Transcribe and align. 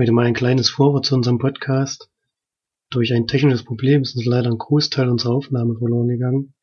Heute 0.00 0.12
mal 0.12 0.24
ein 0.24 0.32
kleines 0.32 0.70
Vorwort 0.70 1.04
zu 1.04 1.14
unserem 1.14 1.36
Podcast. 1.36 2.08
Durch 2.88 3.12
ein 3.12 3.26
technisches 3.26 3.66
Problem 3.66 4.00
ist 4.00 4.16
uns 4.16 4.24
leider 4.24 4.50
ein 4.50 4.56
Großteil 4.56 5.10
unserer 5.10 5.34
Aufnahme 5.34 5.76
verloren 5.76 6.08
gegangen. 6.08 6.54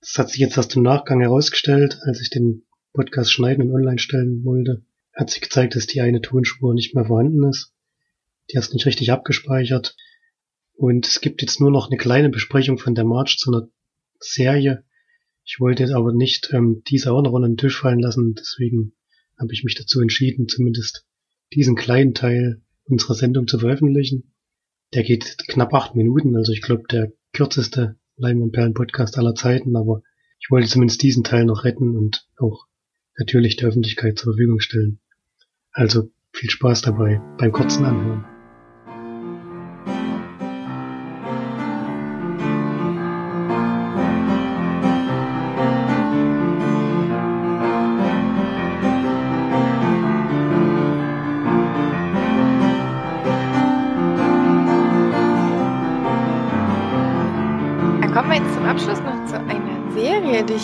Das 0.00 0.16
hat 0.16 0.30
sich 0.30 0.38
jetzt 0.38 0.56
erst 0.56 0.76
im 0.76 0.84
Nachgang 0.84 1.20
herausgestellt, 1.20 1.98
als 2.04 2.20
ich 2.20 2.30
den 2.30 2.62
Podcast 2.92 3.32
schneiden 3.32 3.64
und 3.64 3.74
online 3.74 3.98
stellen 3.98 4.44
wollte. 4.44 4.84
Hat 5.12 5.30
sich 5.30 5.40
gezeigt, 5.40 5.74
dass 5.74 5.88
die 5.88 6.00
eine 6.00 6.20
Tonspur 6.20 6.72
nicht 6.72 6.94
mehr 6.94 7.06
vorhanden 7.06 7.42
ist. 7.48 7.74
Die 8.52 8.56
hast 8.56 8.72
nicht 8.72 8.86
richtig 8.86 9.10
abgespeichert. 9.10 9.96
Und 10.74 11.08
es 11.08 11.20
gibt 11.20 11.42
jetzt 11.42 11.60
nur 11.60 11.72
noch 11.72 11.88
eine 11.88 11.96
kleine 11.96 12.28
Besprechung 12.28 12.78
von 12.78 12.94
der 12.94 13.04
March 13.04 13.38
zu 13.38 13.50
einer 13.50 13.68
Serie. 14.20 14.84
Ich 15.42 15.58
wollte 15.58 15.82
jetzt 15.82 15.92
aber 15.92 16.12
nicht 16.12 16.50
ähm, 16.52 16.84
diese 16.86 17.10
auch 17.10 17.22
noch 17.22 17.32
unter 17.32 17.48
den 17.48 17.56
Tisch 17.56 17.80
fallen 17.80 17.98
lassen, 17.98 18.36
deswegen 18.38 18.92
habe 19.36 19.52
ich 19.52 19.64
mich 19.64 19.74
dazu 19.74 20.00
entschieden, 20.00 20.46
zumindest 20.46 21.04
diesen 21.54 21.76
kleinen 21.76 22.14
Teil 22.14 22.62
unserer 22.84 23.14
Sendung 23.14 23.46
zu 23.46 23.58
veröffentlichen. 23.58 24.34
Der 24.94 25.02
geht 25.02 25.36
knapp 25.48 25.72
acht 25.74 25.94
Minuten, 25.94 26.36
also 26.36 26.52
ich 26.52 26.62
glaube 26.62 26.84
der 26.90 27.12
kürzeste 27.32 27.96
Leinwandperlen 28.16 28.74
Podcast 28.74 29.18
aller 29.18 29.34
Zeiten, 29.34 29.76
aber 29.76 30.02
ich 30.40 30.50
wollte 30.50 30.68
zumindest 30.68 31.02
diesen 31.02 31.24
Teil 31.24 31.44
noch 31.44 31.64
retten 31.64 31.96
und 31.96 32.26
auch 32.38 32.66
natürlich 33.18 33.56
der 33.56 33.68
Öffentlichkeit 33.68 34.18
zur 34.18 34.32
Verfügung 34.32 34.60
stellen. 34.60 35.00
Also 35.72 36.10
viel 36.32 36.50
Spaß 36.50 36.82
dabei 36.82 37.20
beim 37.38 37.52
kurzen 37.52 37.84
Anhören. 37.84 38.39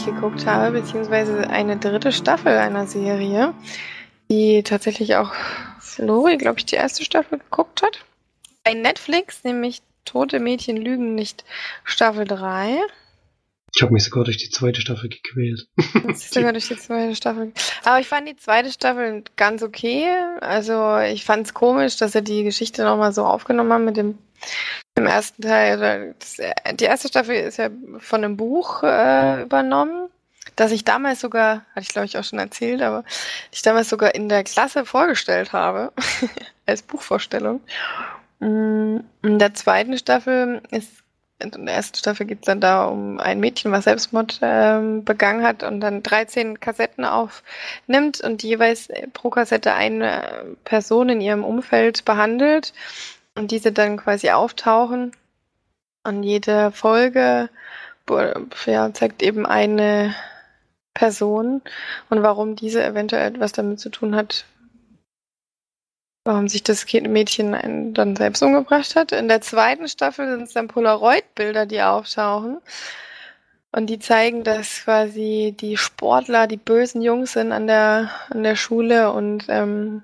Geguckt 0.06 0.46
habe, 0.46 0.80
beziehungsweise 0.80 1.50
eine 1.50 1.76
dritte 1.76 2.12
Staffel 2.12 2.52
einer 2.56 2.86
Serie, 2.86 3.54
die 4.30 4.62
tatsächlich 4.62 5.16
auch 5.16 5.32
Flori, 5.78 6.36
glaube 6.36 6.58
ich, 6.58 6.66
die 6.66 6.76
erste 6.76 7.04
Staffel 7.04 7.38
geguckt 7.38 7.82
hat. 7.82 8.04
Bei 8.64 8.74
Netflix, 8.74 9.44
nämlich 9.44 9.82
Tote 10.04 10.40
Mädchen 10.40 10.76
lügen 10.76 11.14
nicht 11.14 11.44
Staffel 11.84 12.24
3. 12.26 12.78
Ich 13.74 13.82
habe 13.82 13.92
mich 13.92 14.04
sogar 14.04 14.24
durch 14.24 14.38
die 14.38 14.50
zweite 14.50 14.80
Staffel 14.80 15.10
gequält. 15.10 15.68
sogar 16.14 16.52
durch 16.52 16.68
die 16.68 16.76
zweite 16.76 17.14
Staffel. 17.14 17.52
Aber 17.84 18.00
ich 18.00 18.06
fand 18.06 18.28
die 18.28 18.36
zweite 18.36 18.70
Staffel 18.70 19.24
ganz 19.36 19.62
okay. 19.62 20.08
Also 20.41 20.98
ich 20.98 21.24
fand 21.24 21.46
es 21.46 21.54
komisch, 21.54 21.96
dass 21.96 22.12
sie 22.12 22.22
die 22.22 22.44
Geschichte 22.44 22.84
nochmal 22.84 23.12
so 23.12 23.24
aufgenommen 23.24 23.72
haben 23.72 23.84
mit 23.84 23.96
dem 23.96 24.18
im 24.97 25.06
ersten 25.06 25.42
Teil. 25.42 26.14
Das, 26.19 26.36
die 26.75 26.84
erste 26.84 27.08
Staffel 27.08 27.36
ist 27.36 27.58
ja 27.58 27.70
von 27.98 28.25
einem 28.25 28.36
Buch 28.36 28.83
äh, 28.83 29.42
übernommen 29.42 30.08
das 30.56 30.72
ich 30.72 30.84
damals 30.84 31.20
sogar, 31.20 31.66
hatte 31.75 31.83
ich 31.83 31.88
glaube 31.88 32.06
ich 32.06 32.16
auch 32.16 32.25
schon 32.25 32.38
erzählt, 32.38 32.83
aber 32.83 33.05
ich 33.53 33.62
damals 33.62 33.88
sogar 33.88 34.14
in 34.14 34.28
der 34.28 34.42
Klasse 34.42 34.84
vorgestellt 34.84 35.53
habe, 35.53 35.92
als 36.66 36.83
Buchvorstellung. 36.83 37.61
Mm, 38.41 38.98
in 39.22 39.38
der 39.38 39.55
zweiten 39.55 39.98
Staffel 39.98 40.62
ist, 40.70 40.91
in 41.38 41.66
der 41.66 41.75
ersten 41.75 41.98
Staffel 41.98 42.25
geht 42.27 42.38
es 42.41 42.47
dann 42.47 42.62
da 42.62 42.86
um 42.86 43.20
ein 43.20 43.41
Mädchen, 43.41 43.70
was 43.70 43.84
Selbstmord 43.84 44.38
ähm, 44.41 45.05
begangen 45.05 45.44
hat 45.44 45.62
und 45.62 45.81
dann 45.81 46.03
13 46.03 46.60
Kassetten 46.60 47.05
aufnimmt 47.05 48.22
und 48.22 48.42
jeweils 48.42 48.88
pro 49.12 49.28
Kassette 49.28 49.75
eine 49.75 50.56
Person 50.64 51.10
in 51.10 51.20
ihrem 51.20 51.44
Umfeld 51.44 52.06
behandelt 52.06 52.72
und 53.36 53.50
diese 53.50 53.70
dann 53.70 53.98
quasi 53.98 54.30
auftauchen. 54.30 55.12
Und 56.02 56.22
jede 56.22 56.72
Folge 56.72 57.48
ja, 58.66 58.92
zeigt 58.92 59.22
eben 59.22 59.46
eine 59.46 60.14
Person 60.94 61.62
und 62.08 62.22
warum 62.22 62.56
diese 62.56 62.84
eventuell 62.84 63.28
etwas 63.34 63.52
damit 63.52 63.80
zu 63.80 63.91
tun 63.91 64.14
hat, 64.14 64.46
warum 66.25 66.48
sich 66.48 66.62
das 66.62 66.86
Mädchen 66.92 67.92
dann 67.94 68.16
selbst 68.16 68.42
umgebracht 68.42 68.96
hat. 68.96 69.12
In 69.12 69.28
der 69.28 69.41
zweiten 69.41 69.88
Staffel 69.88 70.30
sind 70.30 70.44
es 70.44 70.54
dann 70.54 70.69
Polaroid-Bilder, 70.69 71.66
die 71.66 71.82
auftauchen. 71.82 72.58
Und 73.72 73.88
die 73.88 73.98
zeigen, 73.98 74.42
dass 74.42 74.84
quasi 74.84 75.54
die 75.58 75.76
Sportler 75.76 76.46
die 76.46 76.56
bösen 76.56 77.02
Jungs 77.02 77.32
sind 77.32 77.52
an 77.52 77.66
der, 77.66 78.10
an 78.30 78.42
der 78.42 78.56
Schule 78.56 79.12
und 79.12 79.44
ähm, 79.48 80.02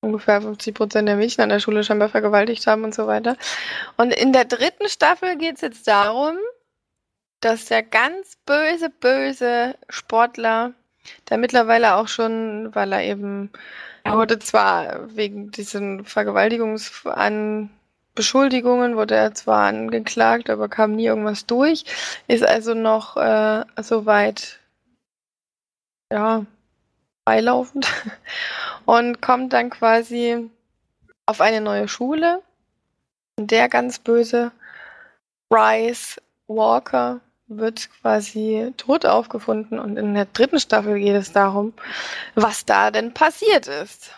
ungefähr 0.00 0.40
50 0.40 0.74
Prozent 0.74 1.08
der 1.08 1.16
Mädchen 1.16 1.42
an 1.42 1.48
der 1.48 1.60
Schule 1.60 1.84
scheinbar 1.84 2.08
vergewaltigt 2.08 2.66
haben 2.66 2.84
und 2.84 2.94
so 2.94 3.06
weiter. 3.06 3.36
Und 3.96 4.12
in 4.14 4.32
der 4.32 4.44
dritten 4.44 4.88
Staffel 4.88 5.36
geht 5.36 5.56
es 5.56 5.60
jetzt 5.60 5.88
darum, 5.88 6.36
dass 7.40 7.66
der 7.66 7.82
ganz 7.82 8.36
böse, 8.46 8.90
böse 8.90 9.76
Sportler, 9.88 10.72
der 11.30 11.38
mittlerweile 11.38 11.94
auch 11.94 12.08
schon, 12.08 12.74
weil 12.74 12.92
er 12.92 13.04
eben, 13.04 13.50
er 14.04 14.16
wurde 14.16 14.38
zwar 14.38 15.16
wegen 15.16 15.50
diesen 15.50 16.04
Vergewaltigungsan 16.04 17.70
Beschuldigungen 18.18 18.96
wurde 18.96 19.14
er 19.14 19.32
zwar 19.32 19.68
angeklagt, 19.68 20.50
aber 20.50 20.68
kam 20.68 20.96
nie 20.96 21.06
irgendwas 21.06 21.46
durch, 21.46 21.84
ist 22.26 22.44
also 22.44 22.74
noch 22.74 23.16
äh, 23.16 23.64
soweit, 23.80 24.58
ja, 26.12 26.44
beilaufend 27.24 27.86
und 28.88 29.20
kommt 29.20 29.52
dann 29.52 29.68
quasi 29.68 30.48
auf 31.26 31.42
eine 31.42 31.60
neue 31.60 31.88
Schule. 31.88 32.42
Der 33.38 33.68
ganz 33.68 33.98
böse 33.98 34.50
Bryce 35.50 36.16
Walker 36.46 37.20
wird 37.48 37.90
quasi 38.00 38.72
tot 38.78 39.04
aufgefunden 39.04 39.78
und 39.78 39.98
in 39.98 40.14
der 40.14 40.24
dritten 40.24 40.58
Staffel 40.58 40.98
geht 40.98 41.16
es 41.16 41.32
darum, 41.32 41.74
was 42.34 42.64
da 42.64 42.90
denn 42.90 43.12
passiert 43.12 43.66
ist. 43.66 44.10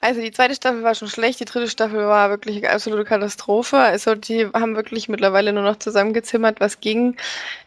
Also 0.00 0.20
die 0.20 0.30
zweite 0.30 0.54
Staffel 0.54 0.82
war 0.82 0.94
schon 0.94 1.08
schlecht, 1.08 1.40
die 1.40 1.44
dritte 1.44 1.68
Staffel 1.68 2.06
war 2.06 2.30
wirklich 2.30 2.58
eine 2.58 2.70
absolute 2.70 3.04
Katastrophe. 3.04 3.78
Also 3.78 4.14
die 4.14 4.46
haben 4.46 4.76
wirklich 4.76 5.08
mittlerweile 5.08 5.52
nur 5.52 5.62
noch 5.62 5.78
zusammengezimmert, 5.78 6.60
was 6.60 6.80
ging. 6.80 7.16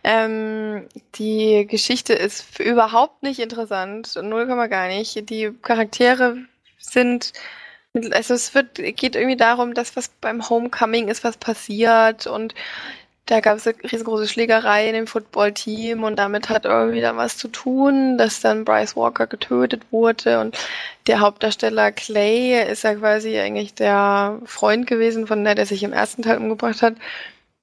Ähm, 0.04 0.88
die 1.16 1.68
Geschichte 1.70 2.14
ist 2.14 2.60
überhaupt 2.60 3.24
nicht 3.24 3.40
interessant, 3.40 4.20
null 4.22 4.46
man 4.46 4.70
gar 4.70 4.88
nicht. 4.88 5.30
Die 5.30 5.52
Charaktere 5.62 6.38
sind 6.78 7.34
also 8.12 8.34
es 8.34 8.54
wird, 8.54 8.76
geht 8.76 9.16
irgendwie 9.16 9.38
darum, 9.38 9.74
dass 9.74 9.96
was 9.96 10.10
beim 10.10 10.50
Homecoming 10.50 11.08
ist, 11.08 11.24
was 11.24 11.38
passiert 11.38 12.28
und 12.28 12.54
da 13.26 13.40
gab 13.40 13.58
es 13.58 13.68
eine 13.68 13.76
riesengroße 13.84 14.28
Schlägerei 14.28 14.88
in 14.88 14.94
dem 14.94 15.08
Footballteam 15.08 16.04
und 16.04 16.18
damit 16.18 16.50
hat 16.50 16.66
irgendwie 16.66 17.02
dann 17.02 17.18
was 17.18 17.38
zu 17.38 17.48
tun, 17.48 18.18
dass 18.18 18.40
dann 18.40 18.66
Bryce 18.66 18.96
Walker 18.96 19.26
getötet 19.26 19.82
wurde 19.92 20.40
und 20.40 20.58
der 21.08 21.20
Hauptdarsteller 21.22 21.92
Clay 21.92 22.62
ist 22.72 22.84
ja 22.84 22.94
quasi 22.96 23.40
eigentlich 23.40 23.74
der 23.74 24.40
Freund 24.46 24.86
gewesen 24.86 25.26
von 25.26 25.44
der, 25.44 25.56
der 25.56 25.66
sich 25.66 25.82
im 25.84 25.94
ersten 25.94 26.22
Teil 26.22 26.38
umgebracht 26.38 26.82
hat. 26.84 26.96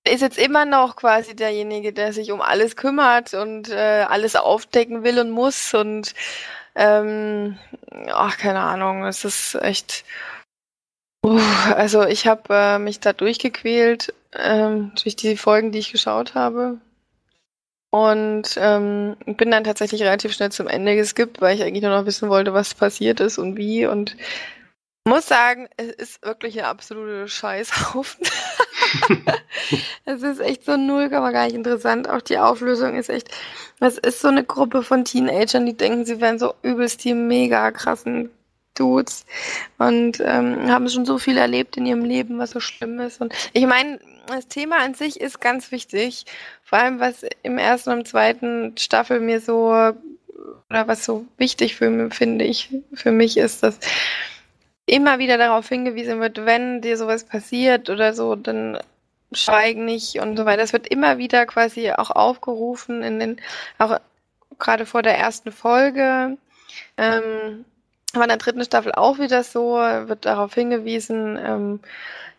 Ist 0.04 0.20
jetzt 0.20 0.38
immer 0.38 0.64
noch 0.64 0.96
quasi 0.96 1.36
derjenige, 1.36 1.92
der 1.92 2.12
sich 2.12 2.32
um 2.32 2.40
alles 2.40 2.74
kümmert 2.74 3.34
und 3.34 3.70
äh, 3.70 4.04
alles 4.08 4.34
aufdecken 4.34 5.04
will 5.04 5.20
und 5.20 5.30
muss 5.30 5.74
und 5.74 6.14
ähm, 6.74 7.58
ach, 8.10 8.36
keine 8.38 8.60
Ahnung, 8.60 9.04
es 9.04 9.24
ist 9.24 9.54
echt. 9.56 10.04
Uh, 11.24 11.38
also 11.76 12.04
ich 12.04 12.26
habe 12.26 12.42
äh, 12.50 12.78
mich 12.80 12.98
da 12.98 13.12
durchgequält 13.12 14.12
ähm, 14.34 14.92
durch 15.02 15.16
die 15.16 15.36
Folgen, 15.36 15.72
die 15.72 15.78
ich 15.78 15.92
geschaut 15.92 16.34
habe. 16.34 16.78
Und 17.90 18.56
ähm, 18.56 19.16
bin 19.26 19.50
dann 19.50 19.64
tatsächlich 19.64 20.02
relativ 20.02 20.32
schnell 20.32 20.50
zum 20.50 20.66
Ende 20.66 20.96
geskippt, 20.96 21.42
weil 21.42 21.54
ich 21.54 21.62
eigentlich 21.62 21.82
nur 21.82 21.90
noch 21.90 22.06
wissen 22.06 22.30
wollte, 22.30 22.54
was 22.54 22.74
passiert 22.74 23.20
ist 23.20 23.36
und 23.36 23.56
wie. 23.56 23.86
Und 23.86 24.16
muss 25.04 25.26
sagen, 25.26 25.68
es 25.76 25.90
ist 25.90 26.24
wirklich 26.24 26.58
ein 26.58 26.64
absoluter 26.64 27.28
Scheißhaufen. 27.28 28.24
es 30.06 30.22
ist 30.22 30.40
echt 30.40 30.64
so 30.64 30.76
null, 30.76 31.10
man 31.10 31.32
gar 31.32 31.44
nicht 31.44 31.54
interessant. 31.54 32.08
Auch 32.08 32.22
die 32.22 32.38
Auflösung 32.38 32.96
ist 32.96 33.10
echt. 33.10 33.28
Es 33.80 33.98
ist 33.98 34.20
so 34.20 34.28
eine 34.28 34.44
Gruppe 34.44 34.82
von 34.82 35.04
Teenagern, 35.04 35.66
die 35.66 35.76
denken, 35.76 36.06
sie 36.06 36.20
wären 36.20 36.38
so 36.38 36.54
übelst 36.62 37.04
die 37.04 37.14
mega 37.14 37.72
krassen 37.72 38.30
Dudes 38.74 39.26
und 39.78 40.20
ähm, 40.20 40.70
haben 40.70 40.88
schon 40.88 41.04
so 41.04 41.18
viel 41.18 41.36
erlebt 41.36 41.76
in 41.76 41.86
ihrem 41.86 42.04
Leben, 42.04 42.38
was 42.38 42.50
so 42.50 42.60
schlimm 42.60 43.00
ist. 43.00 43.20
Und 43.20 43.34
ich 43.52 43.66
meine, 43.66 43.98
das 44.26 44.48
Thema 44.48 44.78
an 44.78 44.94
sich 44.94 45.20
ist 45.20 45.40
ganz 45.40 45.72
wichtig. 45.72 46.24
Vor 46.64 46.78
allem, 46.78 47.00
was 47.00 47.24
im 47.42 47.58
ersten 47.58 47.90
und 47.90 48.08
zweiten 48.08 48.76
Staffel 48.78 49.20
mir 49.20 49.40
so, 49.40 49.68
oder 49.68 50.88
was 50.88 51.04
so 51.04 51.26
wichtig 51.36 51.76
für 51.76 51.90
mich, 51.90 52.14
finde 52.14 52.44
ich, 52.44 52.70
für 52.94 53.12
mich 53.12 53.36
ist, 53.36 53.62
dass 53.62 53.78
immer 54.86 55.18
wieder 55.18 55.38
darauf 55.38 55.68
hingewiesen 55.68 56.20
wird, 56.20 56.44
wenn 56.44 56.80
dir 56.80 56.96
sowas 56.96 57.24
passiert 57.24 57.88
oder 57.90 58.14
so, 58.14 58.36
dann 58.36 58.78
schweig 59.32 59.76
nicht 59.76 60.18
und 60.18 60.36
so 60.36 60.44
weiter. 60.44 60.62
Es 60.62 60.72
wird 60.72 60.88
immer 60.88 61.18
wieder 61.18 61.46
quasi 61.46 61.90
auch 61.90 62.10
aufgerufen 62.10 63.02
in 63.02 63.18
den, 63.18 63.40
auch 63.78 63.98
gerade 64.58 64.86
vor 64.86 65.02
der 65.02 65.18
ersten 65.18 65.52
Folge, 65.52 66.36
ähm, 66.96 67.64
war 68.14 68.22
in 68.22 68.28
der 68.28 68.38
dritten 68.38 68.64
Staffel 68.64 68.92
auch 68.92 69.18
wieder 69.18 69.42
so, 69.44 69.74
wird 69.74 70.24
darauf 70.24 70.54
hingewiesen, 70.54 71.38
ähm, 71.38 71.80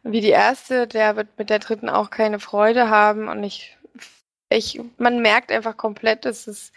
wie 0.02 0.20
die 0.20 0.30
erste, 0.30 0.86
der 0.86 1.16
wird 1.16 1.28
mit 1.38 1.50
der 1.50 1.58
dritten 1.58 1.88
auch 1.88 2.10
keine 2.10 2.38
Freude 2.40 2.90
haben. 2.90 3.28
Und 3.28 3.44
ich, 3.44 3.76
ich, 4.48 4.80
man 4.98 5.20
merkt 5.20 5.52
einfach 5.52 5.76
komplett, 5.76 6.24
dass 6.24 6.46
es 6.46 6.72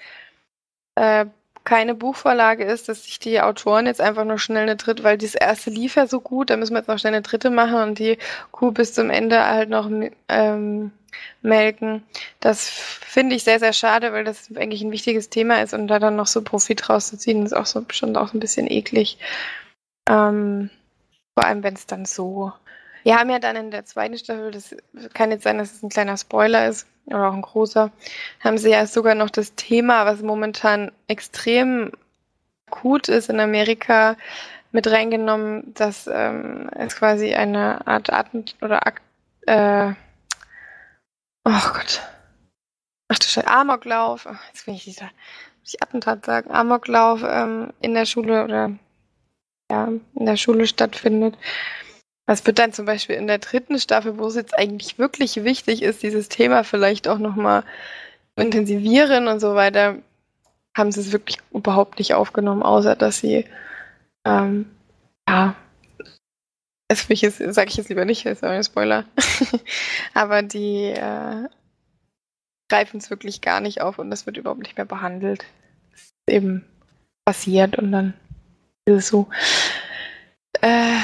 äh, 0.95 1.25
keine 1.63 1.95
Buchvorlage 1.95 2.63
ist, 2.63 2.89
dass 2.89 3.05
sich 3.05 3.19
die 3.19 3.41
Autoren 3.41 3.87
jetzt 3.87 4.01
einfach 4.01 4.25
nur 4.25 4.37
schnell 4.37 4.63
eine 4.63 4.75
dritte, 4.75 5.03
weil 5.03 5.17
das 5.17 5.33
erste 5.35 5.71
lief 5.71 5.95
ja 5.95 6.07
so 6.07 6.21
gut, 6.21 6.49
da 6.51 6.57
müssen 6.57 6.73
wir 6.73 6.79
jetzt 6.79 6.87
noch 6.87 6.99
schnell 6.99 7.13
eine 7.13 7.23
dritte 7.23 7.49
machen 7.49 7.75
und 7.81 7.99
die 7.99 8.19
Kuh 8.51 8.71
bis 8.71 8.93
zum 8.93 9.09
Ende 9.09 9.43
halt 9.43 9.69
noch 9.69 9.89
ähm, 10.29 10.91
melken. 11.41 12.03
Das 12.39 12.69
finde 12.69 13.35
ich 13.35 13.43
sehr, 13.43 13.59
sehr 13.59 13.73
schade, 13.73 14.13
weil 14.13 14.23
das 14.23 14.49
eigentlich 14.55 14.81
ein 14.81 14.91
wichtiges 14.91 15.29
Thema 15.29 15.61
ist 15.61 15.73
und 15.73 15.87
da 15.87 15.99
dann 15.99 16.15
noch 16.15 16.27
so 16.27 16.41
Profit 16.41 16.89
rauszuziehen, 16.89 17.45
ist 17.45 17.53
auch 17.53 17.65
so 17.65 17.85
schon 17.89 18.15
auch 18.17 18.33
ein 18.33 18.39
bisschen 18.39 18.69
eklig. 18.69 19.17
Ähm, 20.09 20.69
vor 21.33 21.45
allem, 21.45 21.63
wenn 21.63 21.73
es 21.73 21.85
dann 21.85 22.05
so. 22.05 22.51
Wir 23.03 23.17
haben 23.17 23.29
ja 23.29 23.39
dann 23.39 23.55
in 23.55 23.71
der 23.71 23.85
zweiten 23.85 24.17
Staffel, 24.17 24.51
das 24.51 24.75
kann 25.13 25.29
jetzt 25.29 25.43
sein, 25.43 25.59
dass 25.59 25.73
es 25.73 25.83
ein 25.83 25.89
kleiner 25.89 26.17
Spoiler 26.17 26.67
ist, 26.67 26.87
oder 27.05 27.29
auch 27.29 27.33
ein 27.33 27.41
großer, 27.41 27.91
haben 28.39 28.57
sie 28.57 28.71
ja 28.71 28.87
sogar 28.87 29.15
noch 29.15 29.29
das 29.29 29.53
Thema, 29.55 30.05
was 30.05 30.21
momentan 30.21 30.91
extrem 31.07 31.91
akut 32.67 33.09
ist 33.09 33.29
in 33.29 33.39
Amerika, 33.39 34.17
mit 34.71 34.87
reingenommen, 34.87 35.73
dass 35.73 36.09
ähm, 36.11 36.69
es 36.75 36.95
quasi 36.97 37.33
eine 37.33 37.85
Art 37.87 38.11
Attent 38.11 38.55
oder 38.61 38.85
Akt, 38.85 39.01
äh, 39.47 39.93
oh 41.45 41.73
Gott, 41.73 42.01
ach 43.07 43.19
du 43.19 43.25
Scheiße, 43.25 43.47
Amoklauf, 43.47 44.27
jetzt 44.47 44.67
will 44.67 44.75
ich 44.75 44.87
nicht, 44.87 45.03
ich 45.63 45.81
Attentat 45.81 46.25
sagen, 46.25 46.51
Amoklauf 46.51 47.21
ähm, 47.23 47.71
in 47.81 47.93
der 47.93 48.05
Schule 48.05 48.43
oder 48.43 48.71
ja, 49.71 49.87
in 49.87 50.25
der 50.25 50.37
Schule 50.37 50.67
stattfindet. 50.67 51.37
Was 52.27 52.45
wird 52.45 52.57
dann 52.59 52.73
zum 52.73 52.85
Beispiel 52.85 53.15
in 53.15 53.27
der 53.27 53.37
dritten 53.37 53.79
Staffel, 53.79 54.17
wo 54.17 54.27
es 54.27 54.35
jetzt 54.35 54.57
eigentlich 54.57 54.97
wirklich 54.97 55.43
wichtig 55.43 55.83
ist, 55.83 56.01
dieses 56.01 56.27
Thema 56.27 56.63
vielleicht 56.63 57.07
auch 57.07 57.19
nochmal 57.19 57.63
intensivieren 58.35 59.27
und 59.27 59.39
so 59.39 59.55
weiter, 59.55 59.97
haben 60.75 60.91
sie 60.91 61.01
es 61.01 61.11
wirklich 61.11 61.37
überhaupt 61.51 61.99
nicht 61.99 62.15
aufgenommen, 62.15 62.63
außer 62.63 62.95
dass 62.95 63.19
sie, 63.19 63.45
ähm, 64.25 64.69
ja, 65.27 65.55
das 66.87 67.07
sage 67.07 67.69
ich 67.69 67.77
jetzt 67.77 67.89
lieber 67.89 68.05
nicht, 68.05 68.25
ist 68.25 68.43
ein 68.43 68.63
Spoiler, 68.63 69.05
aber 70.13 70.43
die 70.43 70.91
äh, 70.91 71.47
greifen 72.69 72.97
es 72.97 73.09
wirklich 73.09 73.41
gar 73.41 73.59
nicht 73.59 73.81
auf 73.81 73.99
und 73.99 74.09
das 74.11 74.25
wird 74.25 74.37
überhaupt 74.37 74.61
nicht 74.61 74.77
mehr 74.77 74.85
behandelt. 74.85 75.45
Das 75.91 76.01
ist 76.01 76.13
eben 76.29 76.65
passiert 77.25 77.77
und 77.77 77.91
dann 77.91 78.13
ist 78.85 78.95
es 78.95 79.07
so. 79.07 79.27
Äh, 80.61 80.97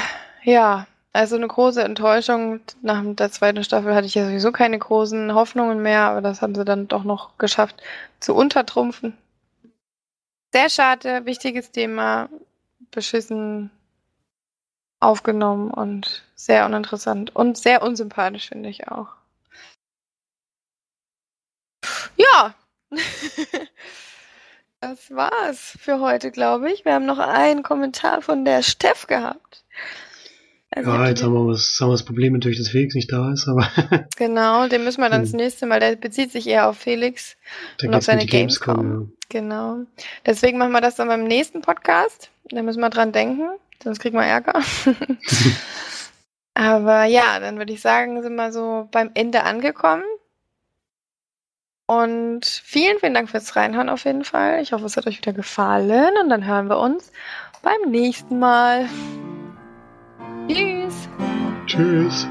ja, 0.44 0.86
also 1.12 1.36
eine 1.36 1.48
große 1.48 1.82
Enttäuschung. 1.82 2.60
Nach 2.80 3.02
der 3.04 3.30
zweiten 3.30 3.64
Staffel 3.64 3.94
hatte 3.94 4.06
ich 4.06 4.14
ja 4.14 4.26
sowieso 4.26 4.52
keine 4.52 4.78
großen 4.78 5.34
Hoffnungen 5.34 5.82
mehr, 5.82 6.02
aber 6.02 6.20
das 6.20 6.42
haben 6.42 6.54
sie 6.54 6.64
dann 6.64 6.88
doch 6.88 7.04
noch 7.04 7.36
geschafft 7.38 7.82
zu 8.20 8.34
untertrumpfen. 8.34 9.16
Sehr 10.52 10.68
schade, 10.68 11.24
wichtiges 11.24 11.70
Thema, 11.70 12.28
beschissen 12.90 13.70
aufgenommen 15.02 15.70
und 15.70 16.22
sehr 16.34 16.66
uninteressant 16.66 17.34
und 17.34 17.56
sehr 17.56 17.82
unsympathisch, 17.82 18.48
finde 18.48 18.68
ich 18.68 18.88
auch. 18.88 19.08
Ja. 22.16 22.54
das 24.80 25.10
war's 25.10 25.76
für 25.78 26.00
heute, 26.00 26.30
glaube 26.30 26.70
ich. 26.70 26.84
Wir 26.84 26.94
haben 26.94 27.06
noch 27.06 27.18
einen 27.18 27.62
Kommentar 27.62 28.22
von 28.22 28.44
der 28.44 28.62
Steff 28.62 29.06
gehabt. 29.06 29.64
Also 30.74 30.90
ja, 30.90 31.08
jetzt 31.08 31.22
haben 31.22 31.34
wir, 31.34 31.46
was, 31.46 31.76
haben 31.80 31.88
wir 31.88 31.92
das 31.92 32.04
Problem 32.04 32.32
natürlich, 32.32 32.56
dass 32.56 32.68
Felix 32.68 32.94
nicht 32.94 33.12
da 33.12 33.30
ist, 33.32 33.46
aber. 33.46 33.68
genau, 34.16 34.68
den 34.68 34.84
müssen 34.84 35.02
wir 35.02 35.10
dann 35.10 35.20
das 35.20 35.34
nächste 35.34 35.66
Mal, 35.66 35.80
der 35.80 35.96
bezieht 35.96 36.32
sich 36.32 36.46
eher 36.46 36.66
auf 36.66 36.78
Felix 36.78 37.36
da 37.78 37.88
und 37.88 37.94
auf 37.94 38.04
seine 38.04 38.24
Gamescom. 38.24 38.76
Gamescom 38.76 39.00
ja. 39.00 39.22
Genau. 39.28 39.78
Deswegen 40.24 40.58
machen 40.58 40.72
wir 40.72 40.80
das 40.80 40.96
dann 40.96 41.08
beim 41.08 41.24
nächsten 41.24 41.60
Podcast. 41.60 42.30
Da 42.44 42.62
müssen 42.62 42.80
wir 42.80 42.90
dran 42.90 43.12
denken, 43.12 43.50
sonst 43.82 44.00
kriegen 44.00 44.16
wir 44.16 44.24
Ärger. 44.24 44.54
aber 46.54 47.04
ja, 47.04 47.40
dann 47.40 47.58
würde 47.58 47.72
ich 47.72 47.80
sagen, 47.80 48.22
sind 48.22 48.36
wir 48.36 48.52
so 48.52 48.88
beim 48.90 49.10
Ende 49.14 49.44
angekommen. 49.44 50.04
Und 51.86 52.46
vielen, 52.46 52.98
vielen 52.98 53.14
Dank 53.14 53.28
fürs 53.28 53.54
Reinhören 53.54 53.88
auf 53.88 54.04
jeden 54.04 54.24
Fall. 54.24 54.62
Ich 54.62 54.72
hoffe, 54.72 54.86
es 54.86 54.96
hat 54.96 55.06
euch 55.06 55.18
wieder 55.18 55.32
gefallen 55.32 56.14
und 56.22 56.30
dann 56.30 56.46
hören 56.46 56.68
wir 56.68 56.78
uns 56.78 57.12
beim 57.62 57.90
nächsten 57.90 58.38
Mal. 58.38 58.88
Tschüss. 60.48 61.08
Tschüss. 61.66 62.26